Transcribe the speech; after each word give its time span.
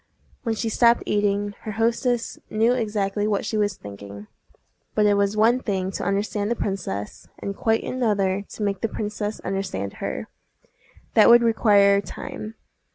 When 0.41 0.55
she 0.55 0.67
stopped 0.67 1.03
eating, 1.05 1.53
her 1.61 1.73
hostess 1.73 2.39
knew 2.49 2.73
exactly 2.73 3.27
what 3.27 3.45
she 3.45 3.55
was 3.55 3.77
thinking; 3.77 4.25
but 4.95 5.05
it 5.05 5.13
was 5.13 5.37
one 5.37 5.59
thing 5.59 5.91
to 5.91 6.03
understand 6.03 6.49
the 6.49 6.55
princess, 6.55 7.27
and 7.37 7.55
quite 7.55 7.83
another 7.83 8.41
to 8.53 8.63
make 8.63 8.81
the 8.81 8.89
princess 8.89 9.39
understand 9.41 9.93
her: 10.01 10.27
that 11.13 11.29
would 11.29 11.43
require 11.43 12.01
time. 12.01 12.55